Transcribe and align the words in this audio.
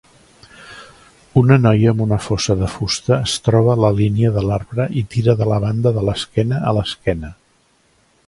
Una 1.41 1.57
noia 1.65 1.91
amb 1.95 1.99
una 2.05 2.17
fossa 2.27 2.55
de 2.61 2.69
fusta 2.77 3.13
es 3.27 3.35
troba 3.49 3.75
a 3.75 3.79
la 3.83 3.93
línia 3.99 4.33
de 4.39 4.43
l'arbre 4.47 4.89
i 5.01 5.03
tira 5.15 5.37
de 5.43 5.49
la 5.53 5.61
banda 5.67 5.91
de 5.99 6.05
l'esquena 6.09 6.65
a 6.71 6.75
l'esquena 6.79 7.31